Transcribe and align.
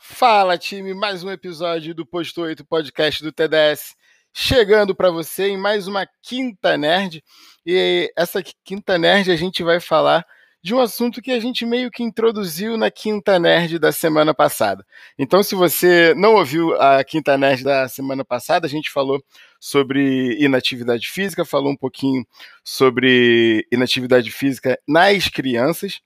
Fala, 0.00 0.56
time! 0.56 0.94
Mais 0.94 1.24
um 1.24 1.30
episódio 1.30 1.92
do 1.92 2.06
Posto 2.06 2.42
8 2.42 2.64
Podcast 2.64 3.20
do 3.20 3.32
TDS 3.32 3.96
chegando 4.32 4.94
para 4.94 5.10
você 5.10 5.48
em 5.48 5.56
mais 5.58 5.88
uma 5.88 6.06
Quinta 6.22 6.76
Nerd. 6.76 7.22
E 7.66 8.10
essa 8.16 8.40
Quinta 8.64 8.96
Nerd 8.96 9.28
a 9.28 9.36
gente 9.36 9.60
vai 9.64 9.80
falar 9.80 10.24
de 10.62 10.72
um 10.72 10.80
assunto 10.80 11.20
que 11.20 11.32
a 11.32 11.40
gente 11.40 11.66
meio 11.66 11.90
que 11.90 12.04
introduziu 12.04 12.76
na 12.76 12.92
Quinta 12.92 13.40
Nerd 13.40 13.76
da 13.80 13.90
semana 13.90 14.32
passada. 14.32 14.86
Então, 15.18 15.42
se 15.42 15.56
você 15.56 16.14
não 16.16 16.36
ouviu 16.36 16.80
a 16.80 17.02
Quinta 17.02 17.36
Nerd 17.36 17.64
da 17.64 17.88
semana 17.88 18.24
passada, 18.24 18.68
a 18.68 18.70
gente 18.70 18.90
falou 18.90 19.20
sobre 19.58 20.38
inatividade 20.40 21.08
física, 21.08 21.44
falou 21.44 21.72
um 21.72 21.76
pouquinho 21.76 22.24
sobre 22.62 23.66
inatividade 23.70 24.30
física 24.30 24.78
nas 24.86 25.26
crianças. 25.26 26.00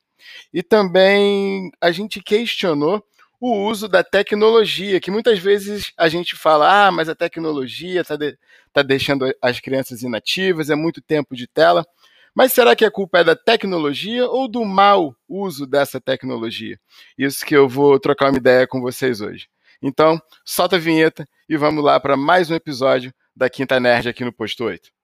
E 0.52 0.62
também 0.62 1.70
a 1.79 1.93
gente 1.93 2.22
questionou 2.22 3.04
o 3.43 3.68
uso 3.68 3.88
da 3.88 4.04
tecnologia, 4.04 5.00
que 5.00 5.11
muitas 5.11 5.40
vezes 5.40 5.93
a 5.98 6.08
gente 6.08 6.36
fala, 6.36 6.86
ah, 6.86 6.93
mas 6.93 7.08
a 7.08 7.14
tecnologia 7.14 8.03
está 8.03 8.14
de, 8.14 8.39
tá 8.72 8.82
deixando 8.82 9.29
as 9.43 9.58
crianças 9.58 10.03
inativas, 10.03 10.71
é 10.71 10.76
muito 10.76 11.03
tempo 11.03 11.34
de 11.34 11.48
tela. 11.48 11.84
Mas 12.32 12.53
será 12.53 12.76
que 12.76 12.84
a 12.84 12.90
culpa 12.90 13.18
é 13.18 13.25
da 13.25 13.34
tecnologia 13.34 14.26
ou 14.29 14.46
do 14.46 14.64
mau 14.64 15.17
uso 15.29 15.67
dessa 15.67 16.00
tecnologia? 16.00 16.79
Isso 17.18 17.44
que 17.44 17.57
eu 17.57 17.68
vou 17.68 17.98
trocar 17.98 18.31
uma 18.31 18.39
ideia 18.39 18.64
com 18.64 18.81
vocês 18.81 19.20
hoje. 19.20 19.48
Então, 19.82 20.22
solta 20.45 20.76
a 20.76 20.79
vinheta 20.79 21.29
e 21.48 21.56
vamos 21.56 21.82
lá 21.82 21.98
para 21.98 22.17
mais 22.17 22.48
um 22.48 22.54
episódio 22.54 23.12
da 23.34 23.50
Quinta 23.50 23.81
Nerd 23.81 24.09
aqui 24.09 24.25
no 24.25 24.32
Posto 24.32 24.62
8. 24.62 25.01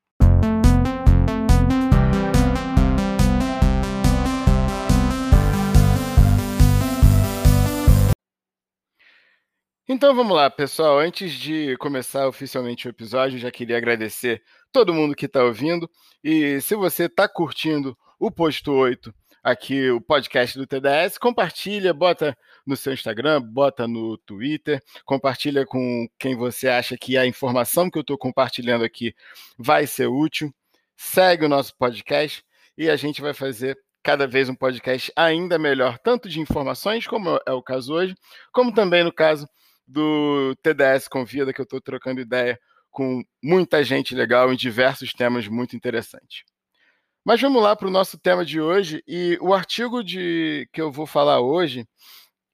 Então 9.91 10.15
vamos 10.15 10.37
lá, 10.37 10.51
pessoal. 10.51 10.99
Antes 10.99 11.33
de 11.33 11.75
começar 11.79 12.29
oficialmente 12.29 12.87
o 12.87 12.91
episódio, 12.91 13.39
já 13.39 13.51
queria 13.51 13.79
agradecer 13.79 14.43
todo 14.71 14.93
mundo 14.93 15.17
que 15.17 15.25
está 15.25 15.43
ouvindo. 15.43 15.91
E 16.23 16.61
se 16.61 16.75
você 16.75 17.05
está 17.05 17.27
curtindo 17.27 17.97
o 18.21 18.31
Posto 18.31 18.71
8, 18.71 19.15
aqui 19.43 19.91
o 19.91 19.99
podcast 19.99 20.59
do 20.59 20.67
TDS, 20.67 21.17
compartilha, 21.17 21.95
bota 21.95 22.37
no 22.67 22.77
seu 22.77 22.93
Instagram, 22.93 23.41
bota 23.41 23.89
no 23.89 24.19
Twitter, 24.19 24.83
compartilha 25.07 25.65
com 25.65 26.07
quem 26.19 26.37
você 26.37 26.69
acha 26.69 26.95
que 26.99 27.17
a 27.17 27.25
informação 27.25 27.91
que 27.91 27.97
eu 27.97 28.03
estou 28.03 28.19
compartilhando 28.19 28.85
aqui 28.85 29.15
vai 29.59 29.87
ser 29.87 30.07
útil. 30.07 30.53
Segue 30.99 31.47
o 31.47 31.49
nosso 31.49 31.75
podcast 31.79 32.45
e 32.77 32.91
a 32.91 32.97
gente 32.97 33.23
vai 33.23 33.33
fazer 33.33 33.75
cada 34.03 34.27
vez 34.27 34.51
um 34.51 34.55
podcast 34.55 35.11
ainda 35.17 35.59
melhor, 35.59 35.99
tanto 35.99 36.29
de 36.29 36.41
informações, 36.41 37.07
como 37.07 37.41
é 37.47 37.53
o 37.53 37.63
caso 37.63 37.95
hoje, 37.95 38.15
como 38.53 38.71
também 38.73 39.03
no 39.03 39.13
caso 39.13 39.49
do 39.89 40.55
TDS 40.63 41.09
Convida, 41.09 41.53
que 41.53 41.61
eu 41.61 41.65
estou 41.65 41.81
trocando 41.81 42.21
ideia 42.21 42.61
com 42.91 43.25
muita 43.43 43.83
gente 43.83 44.15
legal 44.15 44.53
em 44.53 44.57
diversos 44.57 45.13
temas 45.15 45.49
muito 45.49 45.75
interessantes. 45.75 46.45
Mas 47.25 47.41
vamos 47.41 47.63
lá 47.63 47.75
para 47.75 47.89
o 47.89 47.91
nosso 47.91 48.19
tema 48.19 48.45
de 48.45 48.61
hoje. 48.61 49.03
E 49.07 49.39
o 49.41 49.55
artigo 49.55 50.03
de 50.03 50.69
que 50.73 50.81
eu 50.81 50.93
vou 50.93 51.07
falar 51.07 51.41
hoje, 51.41 51.87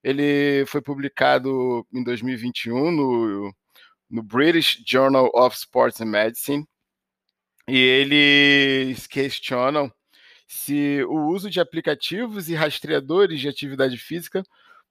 ele 0.03 0.65
foi 0.67 0.81
publicado 0.81 1.87
em 1.93 2.05
2021 2.05 2.91
no, 2.93 3.55
no 4.09 4.23
British 4.23 4.83
Journal 4.87 5.31
of 5.35 5.57
Sports 5.57 6.01
and 6.01 6.07
Medicine. 6.07 6.67
E 7.67 7.77
eles 7.77 9.07
questionam 9.07 9.93
se 10.47 11.03
o 11.05 11.29
uso 11.29 11.51
de 11.51 11.61
aplicativos 11.61 12.49
e 12.49 12.55
rastreadores 12.55 13.41
de 13.41 13.49
atividade 13.49 13.97
física 13.97 14.43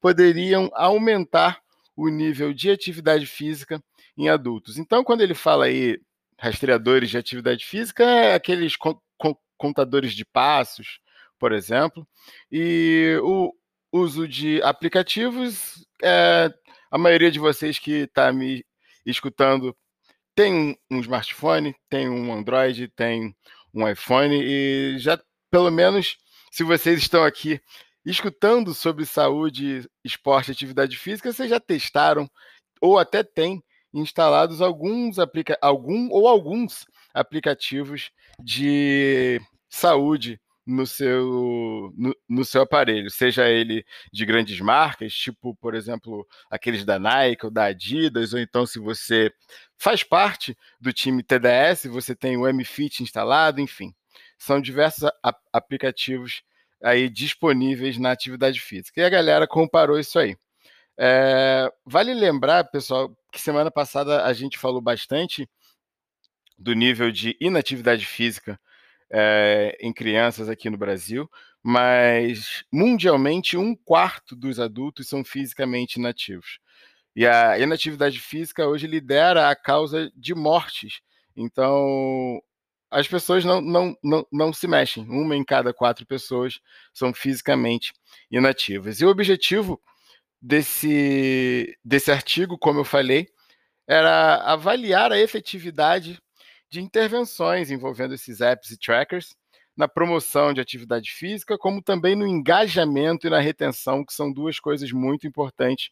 poderiam 0.02 0.69
aumentar 0.73 1.62
o 1.95 2.09
nível 2.09 2.53
de 2.53 2.69
atividade 2.69 3.25
física 3.25 3.83
em 4.17 4.30
adultos. 4.30 4.77
Então, 4.77 5.03
quando 5.03 5.22
ele 5.22 5.33
fala 5.33 5.66
aí 5.66 6.00
rastreadores 6.38 7.09
de 7.09 7.17
atividade 7.17 7.66
física, 7.66 8.03
é 8.03 8.35
aqueles 8.35 8.75
contadores 9.57 10.13
de 10.13 10.25
passos, 10.25 11.00
por 11.40 11.51
exemplo, 11.51 12.07
e 12.51 13.17
o 13.22 13.53
uso 13.91 14.28
de 14.28 14.62
aplicativos, 14.63 15.85
é, 16.01 16.53
a 16.90 16.97
maioria 16.97 17.31
de 17.31 17.40
vocês 17.40 17.79
que 17.79 18.03
está 18.03 18.31
me 18.31 18.66
escutando 19.06 19.75
tem 20.35 20.78
um 20.90 21.00
smartphone, 21.00 21.75
tem 21.90 22.09
um 22.09 22.34
Android, 22.34 22.88
tem 22.90 23.35
um 23.73 23.88
iPhone 23.88 24.35
e 24.41 24.97
já 24.97 25.19
pelo 25.50 25.69
menos 25.69 26.17
se 26.51 26.63
vocês 26.63 27.00
estão 27.00 27.23
aqui 27.23 27.62
escutando 28.06 28.74
sobre 28.74 29.06
saúde, 29.06 29.90
esporte 30.03 30.50
e 30.50 30.52
atividade 30.52 30.97
física, 30.97 31.31
vocês 31.31 31.50
já 31.50 31.59
testaram 31.59 32.30
ou 32.81 32.97
até 33.00 33.24
têm 33.24 33.64
instalados 33.94 34.62
alguns 34.62 35.19
aplica 35.19 35.58
algum 35.62 36.09
ou 36.12 36.28
alguns 36.28 36.86
aplicativos 37.14 38.12
de 38.40 39.40
saúde 39.69 40.40
no 40.66 40.88
seu, 40.88 41.94
no, 41.97 42.16
no, 42.28 42.46
seu 42.46 42.62
aparelho, 42.62 43.09
seja 43.12 43.50
ele 43.50 43.86
de 44.12 44.25
grandes 44.25 44.59
marcas, 44.62 45.14
tipo, 45.14 45.53
por 45.56 45.75
exemplo, 45.75 46.25
aqueles 46.50 46.85
da 46.85 46.97
Nike 46.97 47.46
ou 47.46 47.52
da 47.52 47.66
Adidas, 47.66 48.34
ou 48.34 48.40
então 48.40 48.66
se 48.66 48.80
você 48.80 49.31
faz 49.78 50.03
parte 50.03 50.58
do 50.80 50.94
time 50.94 51.22
TDS, 51.22 51.85
você 51.88 52.16
tem 52.16 52.38
o 52.38 52.47
MFit 52.52 53.03
instalado, 53.03 53.59
enfim. 53.59 53.94
São 54.38 54.62
diversos 54.62 55.09
aplicativos 55.52 56.44
aí 56.83 57.09
disponíveis 57.09 57.97
na 57.97 58.11
atividade 58.11 58.59
física. 58.59 59.01
E 59.01 59.05
a 59.05 59.09
galera 59.09 59.47
comparou 59.47 59.97
isso 59.99 60.19
aí. 60.19 60.35
É, 60.97 61.71
vale 61.85 62.13
lembrar, 62.13 62.66
pessoal, 62.66 63.16
que 63.31 63.41
semana 63.41 63.71
passada 63.71 64.25
a 64.25 64.33
gente 64.33 64.57
falou 64.57 64.81
bastante 64.81 65.49
do 66.57 66.73
nível 66.73 67.11
de 67.11 67.35
inatividade 67.39 68.05
física 68.05 68.59
é, 69.09 69.77
em 69.79 69.91
crianças 69.93 70.49
aqui 70.49 70.69
no 70.69 70.77
Brasil, 70.77 71.29
mas 71.63 72.63
mundialmente 72.72 73.57
um 73.57 73.75
quarto 73.75 74.35
dos 74.35 74.59
adultos 74.59 75.07
são 75.07 75.23
fisicamente 75.23 75.95
inativos. 75.95 76.59
E 77.16 77.25
a 77.25 77.57
inatividade 77.59 78.19
física 78.19 78.67
hoje 78.67 78.88
lidera 78.88 79.49
a 79.49 79.55
causa 79.55 80.11
de 80.16 80.33
mortes. 80.33 80.99
Então, 81.35 82.41
as 82.93 83.07
pessoas 83.07 83.43
não, 83.43 83.59
não, 83.59 83.97
não, 84.03 84.27
não 84.31 84.53
se 84.53 84.67
mexem. 84.67 85.03
Uma 85.09 85.35
em 85.35 85.43
cada 85.43 85.73
quatro 85.73 86.05
pessoas 86.05 86.59
são 86.93 87.13
fisicamente 87.13 87.91
inativas. 88.31 89.01
E 89.01 89.05
o 89.05 89.09
objetivo 89.09 89.81
desse, 90.41 91.77
desse 91.83 92.11
artigo, 92.11 92.57
como 92.57 92.79
eu 92.79 92.85
falei, 92.85 93.27
era 93.87 94.35
avaliar 94.43 95.11
a 95.11 95.19
efetividade 95.19 96.21
de 96.69 96.81
intervenções 96.81 97.71
envolvendo 97.71 98.13
esses 98.13 98.41
apps 98.41 98.71
e 98.71 98.77
trackers 98.77 99.35
na 99.75 99.87
promoção 99.87 100.53
de 100.53 100.61
atividade 100.61 101.11
física, 101.11 101.57
como 101.57 101.81
também 101.81 102.15
no 102.15 102.27
engajamento 102.27 103.25
e 103.25 103.29
na 103.29 103.39
retenção, 103.39 104.05
que 104.05 104.13
são 104.13 104.31
duas 104.31 104.59
coisas 104.59 104.91
muito 104.91 105.25
importantes 105.25 105.89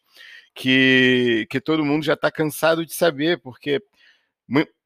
que, 0.54 1.46
que 1.50 1.60
todo 1.60 1.84
mundo 1.84 2.04
já 2.04 2.14
está 2.14 2.30
cansado 2.30 2.86
de 2.86 2.94
saber, 2.94 3.40
porque 3.40 3.82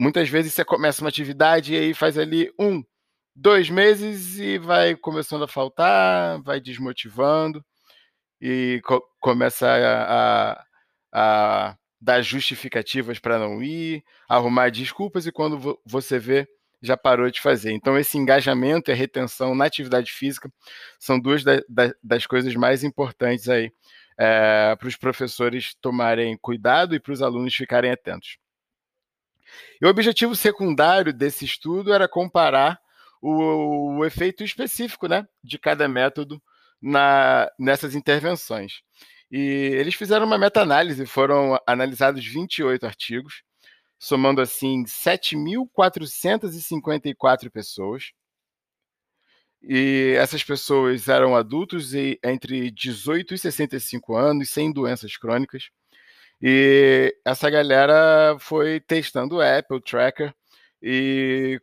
muitas 0.01 0.29
vezes 0.29 0.55
você 0.55 0.65
começa 0.65 1.03
uma 1.03 1.09
atividade 1.09 1.75
e 1.75 1.79
aí 1.79 1.95
faz 1.95 2.19
ali 2.19 2.53
um, 2.59 2.83
dois 3.35 3.69
meses 3.69 4.39
e 4.39 4.59
vai 4.59 4.97
começando 4.97 5.45
a 5.45 5.49
faltar, 5.49 6.41
vai 6.43 6.61
desmotivando 6.61 7.65
e 8.41 8.81
co 8.85 9.03
começa 9.21 9.69
a, 9.69 10.53
a, 10.53 10.65
a, 11.13 11.77
dar 12.01 12.23
justificativas 12.23 13.19
para 13.19 13.39
não 13.39 13.63
ir, 13.63 14.03
arrumar 14.29 14.71
desculpas 14.71 15.27
e 15.27 15.33
quando 15.33 15.59
vo 15.59 15.81
você 15.85 16.19
vê 16.19 16.49
já 16.83 16.97
parou 16.97 17.31
de 17.31 17.41
fazer. 17.41 17.73
Então 17.73 17.99
esse 17.99 18.19
engajamento 18.19 18.91
e 18.91 18.93
a 18.93 18.97
retenção 18.97 19.55
na 19.55 19.65
atividade 19.67 20.13
física 20.13 20.51
são 20.99 21.19
duas 21.19 21.43
da, 21.45 21.57
da, 21.69 21.93
das 22.03 22.27
coisas 22.27 22.55
mais 22.55 22.85
importantes 22.85 23.49
aí 23.49 23.73
é, 24.19 24.77
para 24.77 24.89
os 24.89 24.97
professores 24.97 25.75
tomarem 25.81 26.37
cuidado 26.39 26.95
e 26.95 27.01
para 27.01 27.13
os 27.13 27.23
alunos 27.23 27.55
ficarem 27.55 27.91
atentos. 27.91 28.39
E 29.81 29.87
o 29.87 29.89
objetivo 29.89 30.37
secundário 30.37 31.13
desse 31.13 31.45
estudo 31.45 31.93
era 31.93 32.09
comparar 32.09 32.81
o, 33.21 33.99
o 33.99 34.05
efeito 34.05 34.45
específico 34.45 35.09
né, 35.09 35.27
de 35.43 35.59
cada 35.59 35.89
método 35.89 36.41
na, 36.81 37.51
nessas 37.59 37.95
intervenções. 37.95 38.83
E 39.31 39.39
eles 39.39 39.95
fizeram 39.95 40.27
uma 40.27 40.39
meta-análise, 40.39 41.05
foram 41.07 41.59
analisados 41.67 42.25
28 42.25 42.87
artigos, 42.87 43.43
somando 43.99 44.41
assim 44.41 44.85
7.454 44.85 47.51
pessoas. 47.51 48.13
E 49.63 50.15
essas 50.17 50.45
pessoas 50.45 51.09
eram 51.09 51.35
adultos 51.35 51.93
e 51.93 52.21
entre 52.23 52.71
18 52.71 53.35
e 53.35 53.39
65 53.39 54.15
anos, 54.15 54.51
sem 54.51 54.73
doenças 54.73 55.17
crônicas. 55.17 55.71
E 56.41 57.17
essa 57.25 57.49
galera 57.49 58.37
foi 58.39 58.81
testando 58.81 59.37
o 59.37 59.41
Apple 59.41 59.81
Tracker 59.81 60.35
e 60.83 61.61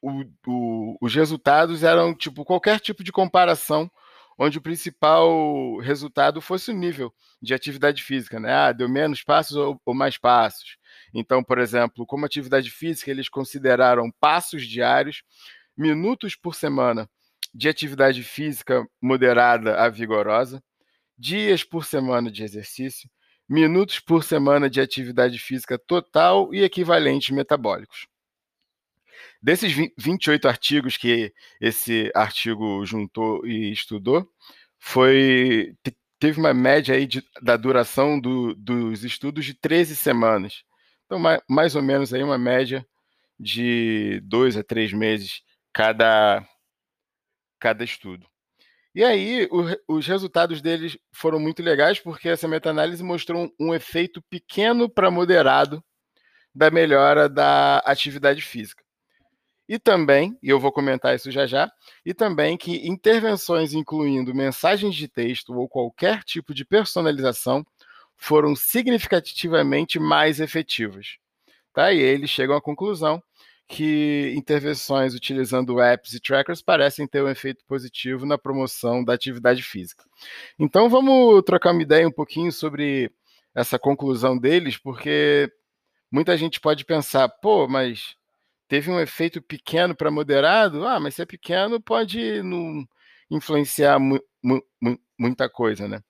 o, 0.00 0.24
o, 0.46 0.96
os 1.00 1.14
resultados 1.14 1.82
eram 1.82 2.14
tipo 2.14 2.44
qualquer 2.44 2.78
tipo 2.80 3.02
de 3.02 3.10
comparação 3.10 3.90
onde 4.38 4.58
o 4.58 4.62
principal 4.62 5.78
resultado 5.78 6.40
fosse 6.40 6.70
o 6.70 6.74
nível 6.74 7.12
de 7.42 7.52
atividade 7.52 8.04
física, 8.04 8.38
né? 8.38 8.52
Ah, 8.52 8.72
deu 8.72 8.88
menos 8.88 9.24
passos 9.24 9.56
ou, 9.56 9.80
ou 9.84 9.92
mais 9.92 10.16
passos. 10.16 10.76
Então, 11.12 11.42
por 11.42 11.58
exemplo, 11.58 12.06
como 12.06 12.24
atividade 12.24 12.70
física, 12.70 13.10
eles 13.10 13.28
consideraram 13.28 14.12
passos 14.20 14.64
diários, 14.64 15.24
minutos 15.76 16.36
por 16.36 16.54
semana 16.54 17.10
de 17.52 17.68
atividade 17.68 18.22
física 18.22 18.86
moderada 19.02 19.80
a 19.80 19.88
vigorosa, 19.88 20.62
dias 21.16 21.64
por 21.64 21.84
semana 21.84 22.30
de 22.30 22.44
exercício, 22.44 23.10
minutos 23.48 23.98
por 23.98 24.22
semana 24.22 24.68
de 24.68 24.80
atividade 24.80 25.38
física 25.38 25.78
total 25.78 26.52
e 26.52 26.62
equivalentes 26.62 27.30
metabólicos. 27.30 28.06
Desses 29.40 29.72
28 29.96 30.48
artigos 30.48 30.96
que 30.96 31.32
esse 31.60 32.10
artigo 32.14 32.84
juntou 32.84 33.46
e 33.46 33.72
estudou, 33.72 34.28
foi 34.78 35.74
teve 36.18 36.40
uma 36.40 36.52
média 36.52 36.94
aí 36.94 37.06
de, 37.06 37.24
da 37.40 37.56
duração 37.56 38.18
do, 38.20 38.54
dos 38.54 39.04
estudos 39.04 39.44
de 39.44 39.54
13 39.54 39.94
semanas. 39.94 40.64
Então, 41.06 41.18
mais, 41.18 41.40
mais 41.48 41.76
ou 41.76 41.82
menos 41.82 42.12
aí 42.12 42.22
uma 42.22 42.38
média 42.38 42.86
de 43.38 44.20
dois 44.24 44.56
a 44.56 44.64
três 44.64 44.92
meses 44.92 45.42
cada, 45.72 46.44
cada 47.58 47.84
estudo. 47.84 48.27
E 48.98 49.04
aí, 49.04 49.48
o, 49.52 49.94
os 49.96 50.08
resultados 50.08 50.60
deles 50.60 50.98
foram 51.12 51.38
muito 51.38 51.62
legais, 51.62 52.00
porque 52.00 52.28
essa 52.28 52.48
meta-análise 52.48 53.00
mostrou 53.00 53.44
um, 53.44 53.68
um 53.68 53.72
efeito 53.72 54.20
pequeno 54.22 54.90
para 54.90 55.08
moderado 55.08 55.80
da 56.52 56.68
melhora 56.68 57.28
da 57.28 57.78
atividade 57.86 58.42
física. 58.42 58.82
E 59.68 59.78
também, 59.78 60.36
e 60.42 60.48
eu 60.48 60.58
vou 60.58 60.72
comentar 60.72 61.14
isso 61.14 61.30
já 61.30 61.46
já, 61.46 61.70
e 62.04 62.12
também 62.12 62.56
que 62.56 62.88
intervenções 62.88 63.72
incluindo 63.72 64.34
mensagens 64.34 64.96
de 64.96 65.06
texto 65.06 65.54
ou 65.54 65.68
qualquer 65.68 66.24
tipo 66.24 66.52
de 66.52 66.64
personalização 66.64 67.64
foram 68.16 68.56
significativamente 68.56 70.00
mais 70.00 70.40
efetivas. 70.40 71.18
Tá? 71.72 71.92
E 71.92 72.00
eles 72.00 72.30
chegam 72.30 72.56
à 72.56 72.60
conclusão 72.60 73.22
que 73.68 74.32
intervenções 74.34 75.14
utilizando 75.14 75.78
apps 75.78 76.14
e 76.14 76.20
trackers 76.20 76.62
parecem 76.62 77.06
ter 77.06 77.22
um 77.22 77.28
efeito 77.28 77.62
positivo 77.66 78.24
na 78.24 78.38
promoção 78.38 79.04
da 79.04 79.12
atividade 79.12 79.62
física. 79.62 80.04
Então 80.58 80.88
vamos 80.88 81.42
trocar 81.44 81.72
uma 81.72 81.82
ideia 81.82 82.08
um 82.08 82.12
pouquinho 82.12 82.50
sobre 82.50 83.12
essa 83.54 83.78
conclusão 83.78 84.38
deles, 84.38 84.78
porque 84.78 85.52
muita 86.10 86.36
gente 86.36 86.58
pode 86.60 86.84
pensar, 86.86 87.28
pô, 87.28 87.68
mas 87.68 88.16
teve 88.68 88.90
um 88.90 88.98
efeito 88.98 89.42
pequeno 89.42 89.94
para 89.94 90.10
moderado, 90.10 90.86
ah, 90.86 90.98
mas 90.98 91.14
se 91.16 91.22
é 91.22 91.26
pequeno 91.26 91.80
pode 91.80 92.42
não 92.42 92.88
influenciar 93.30 93.98
mu 93.98 94.18
mu 94.42 94.62
muita 95.18 95.48
coisa, 95.50 95.86
né? 95.88 96.00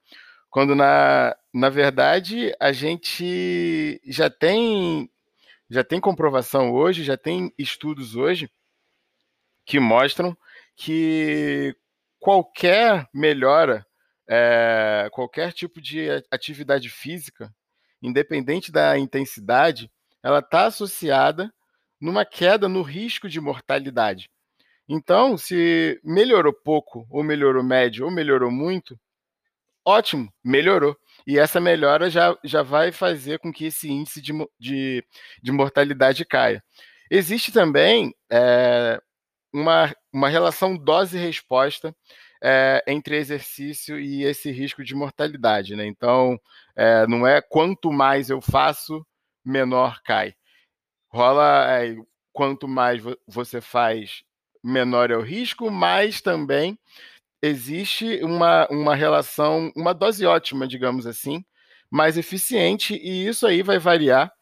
Quando 0.50 0.74
na, 0.76 1.36
na 1.52 1.70
verdade 1.70 2.54
a 2.60 2.72
gente 2.72 4.00
já 4.06 4.30
tem 4.30 5.10
já 5.70 5.84
tem 5.84 6.00
comprovação 6.00 6.72
hoje, 6.72 7.04
já 7.04 7.16
tem 7.16 7.52
estudos 7.58 8.16
hoje 8.16 8.50
que 9.64 9.78
mostram 9.78 10.36
que 10.74 11.76
qualquer 12.18 13.06
melhora, 13.12 13.86
é, 14.26 15.08
qualquer 15.12 15.52
tipo 15.52 15.80
de 15.80 16.08
atividade 16.30 16.88
física, 16.88 17.54
independente 18.00 18.72
da 18.72 18.98
intensidade, 18.98 19.90
ela 20.22 20.38
está 20.38 20.66
associada 20.66 21.52
numa 22.00 22.24
queda 22.24 22.68
no 22.68 22.82
risco 22.82 23.28
de 23.28 23.40
mortalidade. 23.40 24.30
Então, 24.88 25.36
se 25.36 26.00
melhorou 26.02 26.52
pouco, 26.52 27.06
ou 27.10 27.22
melhorou 27.22 27.62
médio, 27.62 28.06
ou 28.06 28.10
melhorou 28.10 28.50
muito, 28.50 28.98
ótimo, 29.84 30.32
melhorou. 30.42 30.96
E 31.28 31.38
essa 31.38 31.60
melhora 31.60 32.10
já, 32.10 32.36
já 32.42 32.62
vai 32.62 32.90
fazer 32.90 33.38
com 33.38 33.52
que 33.52 33.66
esse 33.66 33.90
índice 33.90 34.20
de, 34.22 34.32
de, 34.58 35.04
de 35.42 35.52
mortalidade 35.52 36.24
caia. 36.24 36.64
Existe 37.10 37.52
também 37.52 38.14
é, 38.32 39.00
uma, 39.52 39.94
uma 40.12 40.28
relação 40.28 40.76
dose-resposta 40.76 41.94
é, 42.42 42.82
entre 42.86 43.16
exercício 43.16 44.00
e 44.00 44.24
esse 44.24 44.50
risco 44.50 44.82
de 44.82 44.94
mortalidade. 44.94 45.76
Né? 45.76 45.86
Então, 45.86 46.40
é, 46.74 47.06
não 47.06 47.26
é 47.26 47.42
quanto 47.42 47.92
mais 47.92 48.30
eu 48.30 48.40
faço, 48.40 49.06
menor 49.44 50.00
cai 50.02 50.34
rola 51.08 51.66
é, 51.82 51.96
quanto 52.32 52.68
mais 52.68 53.02
você 53.26 53.60
faz, 53.60 54.22
menor 54.62 55.10
é 55.10 55.16
o 55.16 55.22
risco, 55.22 55.70
mas 55.70 56.20
também 56.20 56.78
existe 57.42 58.22
uma, 58.22 58.66
uma 58.70 58.94
relação, 58.94 59.72
uma 59.76 59.92
dose 59.92 60.26
ótima, 60.26 60.66
digamos 60.66 61.06
assim, 61.06 61.44
mais 61.90 62.18
eficiente, 62.18 62.94
e 62.94 63.26
isso 63.26 63.46
aí 63.46 63.62
vai 63.62 63.78
variar 63.78 64.32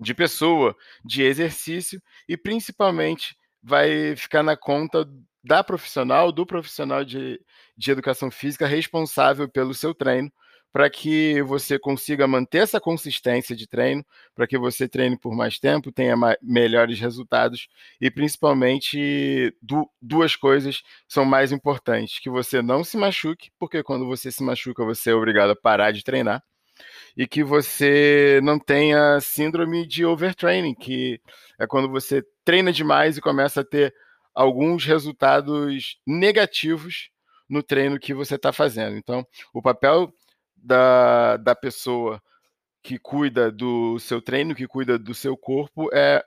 de 0.00 0.14
pessoa, 0.14 0.76
de 1.04 1.22
exercício, 1.22 2.00
e 2.28 2.36
principalmente 2.36 3.36
vai 3.62 4.14
ficar 4.16 4.42
na 4.42 4.56
conta 4.56 5.08
da 5.42 5.64
profissional, 5.64 6.30
do 6.30 6.46
profissional 6.46 7.04
de, 7.04 7.40
de 7.76 7.90
educação 7.90 8.30
física 8.30 8.66
responsável 8.66 9.48
pelo 9.48 9.74
seu 9.74 9.94
treino, 9.94 10.32
para 10.72 10.90
que 10.90 11.42
você 11.42 11.78
consiga 11.78 12.26
manter 12.26 12.58
essa 12.58 12.80
consistência 12.80 13.56
de 13.56 13.66
treino, 13.66 14.04
para 14.34 14.46
que 14.46 14.58
você 14.58 14.88
treine 14.88 15.18
por 15.18 15.34
mais 15.34 15.58
tempo, 15.58 15.90
tenha 15.90 16.14
melhores 16.42 17.00
resultados 17.00 17.68
e 18.00 18.10
principalmente 18.10 19.54
du 19.62 19.88
duas 20.00 20.36
coisas 20.36 20.82
são 21.08 21.24
mais 21.24 21.52
importantes: 21.52 22.18
que 22.18 22.30
você 22.30 22.62
não 22.62 22.84
se 22.84 22.96
machuque, 22.96 23.50
porque 23.58 23.82
quando 23.82 24.06
você 24.06 24.30
se 24.30 24.42
machuca 24.42 24.84
você 24.84 25.10
é 25.10 25.14
obrigado 25.14 25.50
a 25.50 25.56
parar 25.56 25.90
de 25.90 26.04
treinar, 26.04 26.42
e 27.16 27.26
que 27.26 27.42
você 27.42 28.40
não 28.42 28.58
tenha 28.58 29.20
síndrome 29.20 29.86
de 29.86 30.04
overtraining, 30.04 30.74
que 30.74 31.20
é 31.58 31.66
quando 31.66 31.88
você 31.88 32.22
treina 32.44 32.72
demais 32.72 33.16
e 33.16 33.20
começa 33.20 33.62
a 33.62 33.64
ter 33.64 33.94
alguns 34.34 34.84
resultados 34.84 35.98
negativos 36.06 37.10
no 37.48 37.62
treino 37.62 37.98
que 37.98 38.14
você 38.14 38.36
está 38.36 38.52
fazendo. 38.52 38.96
Então, 38.96 39.26
o 39.52 39.60
papel 39.60 40.12
da, 40.62 41.36
da 41.36 41.54
pessoa 41.54 42.22
que 42.82 42.98
cuida 42.98 43.50
do 43.50 43.98
seu 43.98 44.20
treino, 44.20 44.54
que 44.54 44.66
cuida 44.66 44.98
do 44.98 45.14
seu 45.14 45.36
corpo, 45.36 45.88
é 45.92 46.24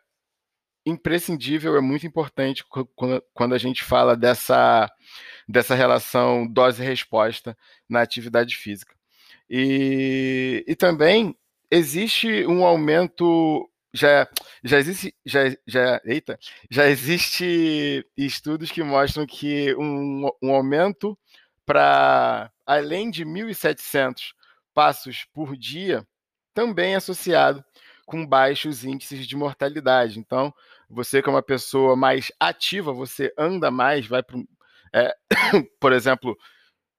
imprescindível, 0.86 1.76
é 1.76 1.82
muito 1.82 2.06
importante 2.08 2.64
quando 3.34 3.54
a 3.54 3.58
gente 3.58 3.84
fala 3.84 4.16
dessa, 4.16 4.90
dessa 5.48 5.76
relação 5.76 6.48
dose-resposta 6.48 7.58
na 7.88 8.02
atividade 8.02 8.56
física. 8.56 8.96
E, 9.50 10.64
e 10.68 10.76
também 10.76 11.36
existe 11.70 12.46
um 12.46 12.66
aumento 12.66 13.68
já 13.94 14.26
já 14.64 14.80
existe 14.80 15.14
já, 15.26 15.40
já 15.68 16.02
eita 16.06 16.40
já 16.70 16.88
existe 16.88 18.06
estudos 18.16 18.72
que 18.72 18.82
mostram 18.82 19.26
que 19.26 19.76
um, 19.76 20.30
um 20.42 20.56
aumento 20.56 21.18
para 21.66 22.50
além 22.72 23.12
de 23.12 23.26
1.700 23.26 24.34
passos 24.74 25.26
por 25.34 25.58
dia, 25.58 26.08
também 26.54 26.94
é 26.94 26.96
associado 26.96 27.62
com 28.06 28.26
baixos 28.26 28.86
índices 28.86 29.28
de 29.28 29.36
mortalidade. 29.36 30.18
Então, 30.18 30.54
você 30.90 31.22
que 31.22 31.28
é 31.28 31.32
uma 31.34 31.44
pessoa 31.44 31.98
mais 31.98 32.32
ativa, 32.40 32.94
você 32.94 33.34
anda 33.38 33.70
mais, 33.70 34.08
vai 34.08 34.24
para, 34.24 34.40
é, 34.94 35.14
por 35.82 35.92
exemplo, 35.92 36.38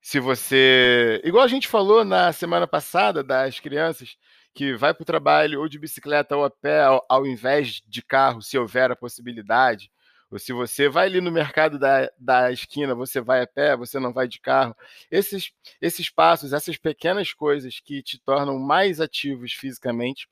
se 0.03 0.21
você, 0.21 1.23
igual 1.25 1.43
a 1.43 1.49
gente 1.49 1.67
falou 1.67 2.05
na 2.05 2.33
semana 2.35 2.67
passada 2.67 3.25
das 3.25 3.59
crianças 3.59 4.19
que 4.55 4.77
vai 4.77 4.93
para 4.93 5.03
o 5.03 5.07
trabalho 5.07 5.61
ou 5.61 5.69
de 5.71 5.79
bicicleta 5.79 6.37
ou 6.37 6.45
a 6.45 6.51
pé, 6.51 6.83
ao, 6.83 7.03
ao 7.09 7.27
invés 7.27 7.81
de 7.87 8.03
carro, 8.03 8.43
se 8.43 8.59
houver 8.59 8.91
a 8.91 8.97
possibilidade 8.97 9.91
se 10.39 10.53
você 10.53 10.89
vai 10.89 11.07
ali 11.07 11.21
no 11.21 11.31
mercado 11.31 11.79
da, 11.79 12.11
da 12.19 12.51
esquina, 12.53 12.95
você 12.95 13.21
vai 13.21 13.43
a 13.43 13.47
pé, 13.47 13.77
você 13.77 13.99
não 13.99 14.13
vai 14.13 14.27
de 14.27 14.41
carro. 14.41 14.75
Esses, 15.11 15.53
esses 15.81 16.09
passos, 16.09 16.53
essas 16.53 16.77
pequenas 16.77 17.33
coisas 17.33 17.81
que 17.81 18.03
te 18.03 18.19
tornam 18.19 18.59
mais 18.59 19.01
ativos 19.01 19.53
fisicamente, 19.53 20.29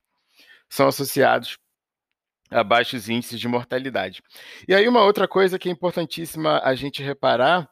são 0.68 0.88
associados 0.88 1.58
a 2.50 2.64
baixos 2.64 3.08
índices 3.08 3.38
de 3.38 3.46
mortalidade. 3.46 4.22
E 4.66 4.74
aí, 4.74 4.88
uma 4.88 5.04
outra 5.04 5.28
coisa 5.28 5.58
que 5.58 5.68
é 5.68 5.72
importantíssima 5.72 6.60
a 6.64 6.74
gente 6.74 7.02
reparar, 7.02 7.70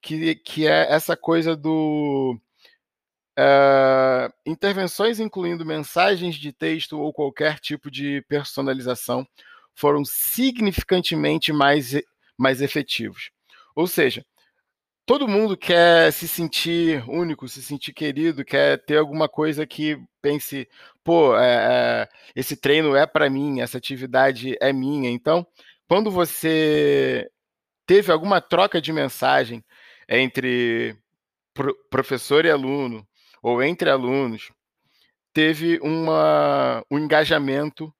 que, 0.00 0.34
que 0.36 0.66
é 0.66 0.92
essa 0.92 1.16
coisa 1.16 1.56
do. 1.56 2.38
Uh, 3.38 4.28
intervenções 4.44 5.18
incluindo 5.18 5.64
mensagens 5.64 6.34
de 6.34 6.52
texto 6.52 6.98
ou 6.98 7.12
qualquer 7.12 7.58
tipo 7.58 7.90
de 7.90 8.22
personalização 8.28 9.26
foram 9.74 10.04
significantemente 10.04 11.52
mais, 11.52 12.00
mais 12.36 12.60
efetivos. 12.60 13.30
Ou 13.74 13.86
seja, 13.86 14.24
todo 15.06 15.28
mundo 15.28 15.56
quer 15.56 16.12
se 16.12 16.28
sentir 16.28 17.02
único, 17.08 17.48
se 17.48 17.62
sentir 17.62 17.92
querido, 17.92 18.44
quer 18.44 18.84
ter 18.84 18.98
alguma 18.98 19.28
coisa 19.28 19.66
que 19.66 19.98
pense, 20.22 20.68
pô, 21.02 21.36
é, 21.36 22.04
é, 22.04 22.08
esse 22.36 22.56
treino 22.56 22.94
é 22.94 23.06
para 23.06 23.30
mim, 23.30 23.60
essa 23.60 23.78
atividade 23.78 24.56
é 24.60 24.72
minha. 24.72 25.10
Então, 25.10 25.46
quando 25.88 26.10
você 26.10 27.28
teve 27.86 28.12
alguma 28.12 28.40
troca 28.40 28.80
de 28.80 28.92
mensagem 28.92 29.64
entre 30.08 30.96
pro, 31.54 31.74
professor 31.90 32.44
e 32.44 32.50
aluno, 32.50 33.06
ou 33.42 33.62
entre 33.62 33.90
alunos, 33.90 34.50
teve 35.32 35.78
uma, 35.82 36.84
um 36.90 36.98
engajamento 36.98 37.92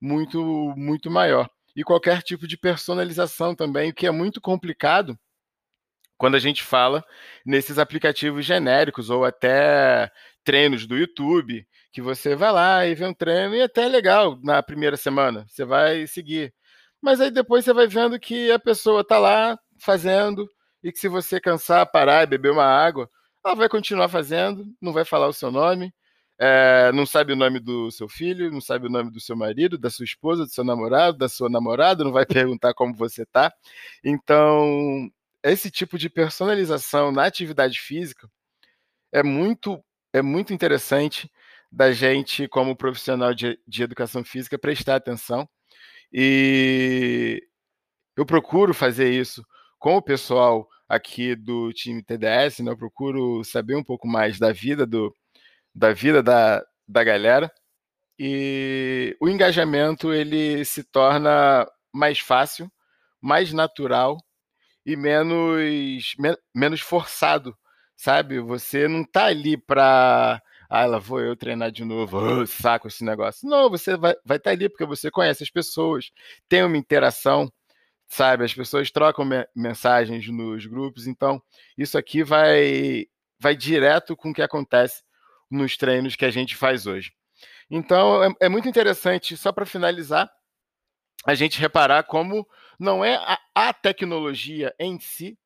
muito, 0.00 0.40
muito 0.76 1.10
maior. 1.10 1.48
E 1.74 1.84
qualquer 1.84 2.22
tipo 2.22 2.46
de 2.46 2.56
personalização 2.56 3.54
também, 3.54 3.90
o 3.90 3.94
que 3.94 4.06
é 4.06 4.10
muito 4.10 4.40
complicado 4.40 5.18
quando 6.18 6.34
a 6.34 6.38
gente 6.38 6.62
fala 6.62 7.04
nesses 7.44 7.78
aplicativos 7.78 8.44
genéricos 8.44 9.10
ou 9.10 9.24
até 9.24 10.10
treinos 10.42 10.86
do 10.86 10.96
YouTube, 10.96 11.66
que 11.92 12.00
você 12.00 12.34
vai 12.34 12.52
lá 12.52 12.86
e 12.86 12.94
vê 12.94 13.06
um 13.06 13.14
treino 13.14 13.54
e 13.54 13.62
até 13.62 13.84
é 13.84 13.88
legal 13.88 14.38
na 14.42 14.62
primeira 14.62 14.96
semana, 14.96 15.44
você 15.48 15.64
vai 15.64 16.06
seguir. 16.06 16.54
Mas 17.02 17.20
aí 17.20 17.30
depois 17.30 17.64
você 17.64 17.72
vai 17.72 17.86
vendo 17.86 18.18
que 18.18 18.50
a 18.50 18.58
pessoa 18.58 19.02
está 19.02 19.18
lá 19.18 19.58
fazendo 19.78 20.48
e 20.82 20.92
que 20.92 20.98
se 20.98 21.08
você 21.08 21.40
cansar, 21.40 21.90
parar 21.90 22.22
e 22.22 22.26
beber 22.26 22.52
uma 22.52 22.64
água, 22.64 23.10
ela 23.44 23.54
vai 23.54 23.68
continuar 23.68 24.08
fazendo, 24.08 24.64
não 24.80 24.92
vai 24.92 25.04
falar 25.04 25.28
o 25.28 25.32
seu 25.32 25.50
nome, 25.50 25.92
é, 26.38 26.92
não 26.92 27.06
sabe 27.06 27.32
o 27.32 27.36
nome 27.36 27.58
do 27.60 27.90
seu 27.90 28.08
filho, 28.08 28.50
não 28.50 28.60
sabe 28.60 28.86
o 28.86 28.90
nome 28.90 29.10
do 29.10 29.20
seu 29.20 29.34
marido, 29.34 29.78
da 29.78 29.88
sua 29.88 30.04
esposa, 30.04 30.44
do 30.44 30.50
seu 30.50 30.64
namorado, 30.64 31.16
da 31.18 31.28
sua 31.28 31.48
namorada, 31.48 32.04
não 32.04 32.12
vai 32.12 32.26
perguntar 32.26 32.74
como 32.74 32.94
você 32.94 33.22
está. 33.22 33.52
Então, 34.04 35.10
esse 35.42 35.70
tipo 35.70 35.98
de 35.98 36.10
personalização 36.10 37.10
na 37.10 37.24
atividade 37.24 37.80
física 37.80 38.28
é 39.12 39.22
muito, 39.22 39.82
é 40.12 40.22
muito 40.22 40.52
interessante 40.52 41.30
da 41.72 41.92
gente, 41.92 42.48
como 42.48 42.76
profissional 42.76 43.34
de, 43.34 43.58
de 43.66 43.82
educação 43.82 44.24
física, 44.24 44.58
prestar 44.58 44.96
atenção. 44.96 45.48
E 46.12 47.42
eu 48.16 48.26
procuro 48.26 48.74
fazer 48.74 49.10
isso 49.12 49.44
com 49.78 49.96
o 49.96 50.02
pessoal 50.02 50.68
aqui 50.88 51.34
do 51.34 51.72
time 51.72 52.02
TDS, 52.02 52.60
né? 52.60 52.70
eu 52.70 52.76
procuro 52.76 53.42
saber 53.44 53.76
um 53.76 53.84
pouco 53.84 54.06
mais 54.06 54.38
da 54.38 54.52
vida 54.52 54.86
do, 54.86 55.14
da 55.76 55.92
vida 55.92 56.22
da, 56.22 56.64
da 56.88 57.04
galera 57.04 57.52
e 58.18 59.14
o 59.20 59.28
engajamento 59.28 60.12
ele 60.12 60.64
se 60.64 60.82
torna 60.82 61.68
mais 61.92 62.18
fácil, 62.18 62.72
mais 63.20 63.52
natural 63.52 64.16
e 64.86 64.96
menos 64.96 66.14
men 66.18 66.34
menos 66.54 66.80
forçado, 66.80 67.54
sabe? 67.94 68.40
Você 68.40 68.88
não 68.88 69.04
tá 69.04 69.26
ali 69.26 69.56
para 69.58 70.42
ah, 70.70 70.86
lá 70.86 70.98
vou 70.98 71.20
eu 71.20 71.36
treinar 71.36 71.70
de 71.70 71.84
novo, 71.84 72.18
oh, 72.42 72.46
saco 72.46 72.88
esse 72.88 73.04
negócio. 73.04 73.48
Não, 73.48 73.68
você 73.70 73.96
vai 73.98 74.14
vai 74.24 74.38
estar 74.38 74.50
tá 74.50 74.54
ali 74.56 74.68
porque 74.70 74.86
você 74.86 75.10
conhece 75.10 75.42
as 75.42 75.50
pessoas, 75.50 76.10
tem 76.48 76.64
uma 76.64 76.76
interação, 76.78 77.52
sabe? 78.08 78.44
As 78.44 78.54
pessoas 78.54 78.90
trocam 78.90 79.24
me 79.26 79.46
mensagens 79.54 80.26
nos 80.28 80.66
grupos, 80.66 81.06
então 81.06 81.42
isso 81.76 81.98
aqui 81.98 82.22
vai 82.24 83.06
vai 83.38 83.54
direto 83.56 84.16
com 84.16 84.30
o 84.30 84.34
que 84.34 84.42
acontece 84.42 85.05
nos 85.50 85.76
treinos 85.76 86.16
que 86.16 86.24
a 86.24 86.30
gente 86.30 86.56
faz 86.56 86.86
hoje. 86.86 87.12
Então, 87.70 88.22
é, 88.22 88.28
é 88.42 88.48
muito 88.48 88.68
interessante, 88.68 89.36
só 89.36 89.52
para 89.52 89.66
finalizar, 89.66 90.30
a 91.26 91.34
gente 91.34 91.60
reparar 91.60 92.04
como 92.04 92.46
não 92.78 93.04
é 93.04 93.16
a, 93.16 93.38
a 93.54 93.72
tecnologia 93.72 94.74
em 94.78 94.98
si 95.00 95.36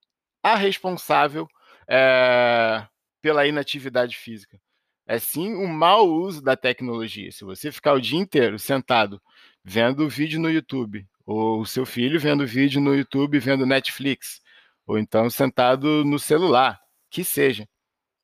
a 0.42 0.54
responsável 0.54 1.49
é, 1.88 2.87
pela 3.23 3.47
inatividade 3.47 4.16
física. 4.16 4.61
É 5.07 5.19
sim 5.19 5.54
o 5.54 5.66
mau 5.66 6.09
uso 6.09 6.42
da 6.42 6.57
tecnologia. 6.57 7.33
Se 7.33 7.45
você 7.45 7.73
ficar 7.73 7.95
o 7.95 8.00
dia 8.00 8.19
inteiro 8.19 8.59
sentado 8.59 9.21
vendo 9.64 10.09
vídeo 10.09 10.40
no 10.40 10.50
YouTube, 10.50 11.07
ou 11.26 11.61
o 11.61 11.66
seu 11.66 11.85
filho 11.85 12.21
vendo 12.21 12.47
vídeo 12.47 12.80
no 12.80 12.95
YouTube, 12.95 13.38
vendo 13.38 13.66
Netflix, 13.66 14.40
ou 14.87 14.99
então 14.99 15.28
sentado 15.30 16.04
no 16.04 16.19
celular, 16.19 16.78
que 17.11 17.25
seja 17.25 17.69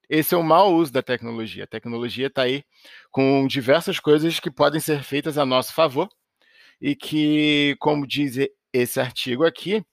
esse 0.08 0.34
é 0.34 0.38
o 0.38 0.42
mau 0.42 0.74
uso 0.74 0.92
da 0.92 1.02
tecnologia. 1.02 1.64
A 1.64 1.66
tecnologia 1.66 2.28
está 2.28 2.42
aí 2.42 2.64
com 3.10 3.46
diversas 3.46 3.98
coisas 3.98 4.38
que 4.40 4.50
podem 4.50 4.80
ser 4.80 5.02
feitas 5.02 5.38
a 5.38 5.46
nosso 5.46 5.72
favor 5.72 6.08
e 6.80 6.94
que, 6.94 7.76
como 7.80 8.06
diz 8.06 8.36
esse 8.72 9.00
artigo 9.00 9.44
aqui, 9.44 9.84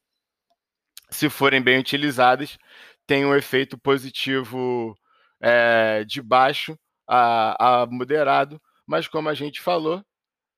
se 1.10 1.30
forem 1.30 1.62
bem 1.62 1.80
utilizadas, 1.80 2.58
tem 3.06 3.26
um 3.26 3.36
efeito 3.36 3.78
positivo 3.78 4.96
é, 5.42 6.04
de 6.06 6.22
baixo 6.22 6.78
a, 7.08 7.84
a 7.84 7.86
moderado, 7.86 8.62
mas 8.86 9.08
como 9.08 9.30
a 9.30 9.34
gente 9.34 9.62
falou, 9.62 10.04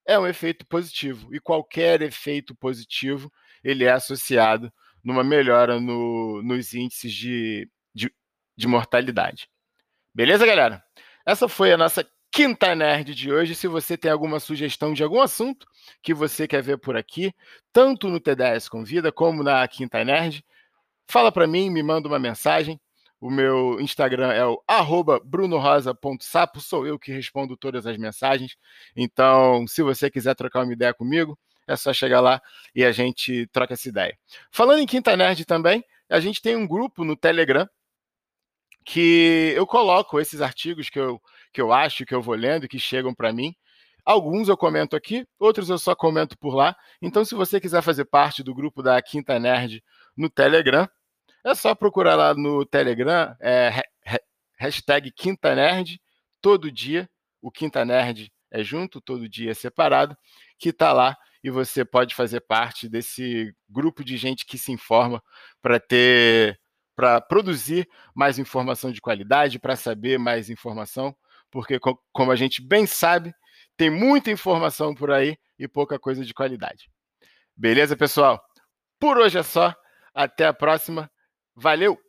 é 0.05 0.17
um 0.17 0.27
efeito 0.27 0.65
positivo. 0.67 1.33
E 1.33 1.39
qualquer 1.39 2.01
efeito 2.01 2.55
positivo 2.55 3.31
ele 3.63 3.83
é 3.83 3.91
associado 3.91 4.71
numa 5.03 5.23
melhora 5.23 5.79
no, 5.79 6.41
nos 6.43 6.73
índices 6.73 7.13
de, 7.13 7.69
de, 7.71 7.71
de 8.55 8.67
mortalidade. 8.67 9.49
Beleza, 10.13 10.45
galera? 10.45 10.83
Essa 11.25 11.47
foi 11.47 11.73
a 11.73 11.77
nossa 11.77 12.07
quinta 12.31 12.75
nerd 12.75 13.15
de 13.15 13.31
hoje. 13.31 13.55
Se 13.55 13.67
você 13.67 13.97
tem 13.97 14.11
alguma 14.11 14.39
sugestão 14.39 14.93
de 14.93 15.03
algum 15.03 15.21
assunto 15.21 15.65
que 16.03 16.13
você 16.13 16.47
quer 16.47 16.61
ver 16.61 16.77
por 16.77 16.97
aqui, 16.97 17.33
tanto 17.71 18.09
no 18.09 18.19
TDS 18.19 18.67
Convida 18.69 19.11
como 19.11 19.41
na 19.43 19.67
Quinta 19.67 20.03
Nerd, 20.03 20.43
fala 21.07 21.31
para 21.31 21.47
mim, 21.47 21.69
me 21.69 21.81
manda 21.81 22.07
uma 22.07 22.19
mensagem. 22.19 22.79
O 23.21 23.29
meu 23.31 23.79
Instagram 23.79 24.31
é 24.33 24.45
o 24.45 24.61
brunorosa.sapo, 25.23 26.59
sou 26.59 26.85
eu 26.85 26.99
que 26.99 27.11
respondo 27.11 27.57
todas 27.57 27.87
as 27.87 27.97
mensagens. 27.97 28.57
Então, 28.95 29.65
se 29.67 29.81
você 29.81 30.11
quiser 30.11 30.35
trocar 30.35 30.63
uma 30.63 30.73
ideia 30.73 30.93
comigo, 30.93 31.39
é 31.67 31.75
só 31.75 31.93
chegar 31.93 32.21
lá 32.21 32.41
e 32.75 32.83
a 32.83 32.91
gente 32.91 33.47
troca 33.47 33.73
essa 33.73 33.87
ideia. 33.89 34.17
Falando 34.51 34.79
em 34.79 34.85
Quinta 34.85 35.15
Nerd 35.15 35.45
também, 35.45 35.83
a 36.09 36.19
gente 36.19 36.41
tem 36.41 36.55
um 36.55 36.67
grupo 36.67 37.03
no 37.03 37.15
Telegram 37.15 37.67
que 38.85 39.53
eu 39.55 39.65
coloco 39.65 40.19
esses 40.19 40.41
artigos 40.41 40.89
que 40.89 40.99
eu, 40.99 41.19
que 41.51 41.59
eu 41.61 41.73
acho, 41.73 42.05
que 42.05 42.13
eu 42.13 42.21
vou 42.21 42.35
lendo, 42.35 42.67
que 42.67 42.79
chegam 42.79 43.13
para 43.13 43.33
mim. 43.33 43.55
Alguns 44.05 44.47
eu 44.47 44.55
comento 44.55 44.95
aqui, 44.95 45.27
outros 45.39 45.69
eu 45.69 45.79
só 45.79 45.95
comento 45.95 46.37
por 46.37 46.53
lá. 46.53 46.75
Então, 47.01 47.25
se 47.25 47.33
você 47.33 47.59
quiser 47.59 47.81
fazer 47.81 48.05
parte 48.05 48.43
do 48.43 48.53
grupo 48.53 48.83
da 48.83 49.01
Quinta 49.01 49.39
Nerd 49.39 49.83
no 50.15 50.29
Telegram, 50.29 50.87
é 51.43 51.55
só 51.55 51.73
procurar 51.73 52.15
lá 52.15 52.33
no 52.35 52.65
Telegram, 52.65 53.35
é, 53.41 53.81
hashtag 54.57 55.11
Quinta 55.11 55.55
Nerd, 55.55 55.99
todo 56.39 56.71
dia. 56.71 57.09
O 57.41 57.51
Quinta 57.51 57.83
Nerd 57.83 58.31
é 58.51 58.63
junto, 58.63 59.01
todo 59.01 59.27
dia 59.27 59.51
é 59.51 59.53
separado, 59.55 60.15
que 60.59 60.69
está 60.69 60.93
lá 60.93 61.17
e 61.43 61.49
você 61.49 61.85
pode 61.85 62.15
fazer 62.15 62.41
parte 62.41 62.89
desse 62.89 63.53
grupo 63.69 64.03
de 64.03 64.17
gente 64.17 64.45
que 64.45 64.57
se 64.57 64.71
informa 64.71 65.21
para 65.61 65.79
ter 65.79 66.59
para 66.95 67.19
produzir 67.21 67.87
mais 68.13 68.39
informação 68.39 68.91
de 68.91 69.01
qualidade, 69.01 69.59
para 69.59 69.75
saber 69.75 70.17
mais 70.17 70.49
informação, 70.49 71.15
porque, 71.51 71.79
como 72.11 72.31
a 72.31 72.35
gente 72.35 72.61
bem 72.61 72.85
sabe, 72.85 73.33
tem 73.77 73.89
muita 73.89 74.31
informação 74.31 74.93
por 74.93 75.11
aí 75.11 75.37
e 75.59 75.67
pouca 75.67 75.99
coisa 75.99 76.23
de 76.23 76.33
qualidade. 76.33 76.89
Beleza, 77.55 77.95
pessoal? 77.95 78.41
Por 78.99 79.17
hoje 79.17 79.37
é 79.37 79.43
só. 79.43 79.73
Até 80.13 80.45
a 80.45 80.53
próxima. 80.53 81.11
Valeu! 81.55 82.04